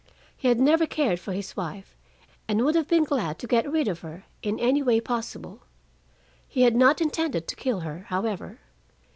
He 0.35 0.47
had 0.47 0.59
never 0.59 0.87
cared 0.87 1.19
for 1.19 1.31
his 1.31 1.55
wife, 1.55 1.95
and 2.47 2.65
would 2.65 2.73
have 2.73 2.87
been 2.87 3.03
glad 3.03 3.37
to 3.37 3.45
get 3.45 3.71
rid 3.71 3.87
of 3.87 3.99
her 3.99 4.25
in 4.41 4.57
any 4.59 4.81
way 4.81 4.99
possible. 4.99 5.61
He 6.47 6.63
had 6.63 6.75
not 6.75 7.01
intended 7.01 7.47
to 7.47 7.55
kill 7.55 7.81
her, 7.81 8.05
however. 8.07 8.61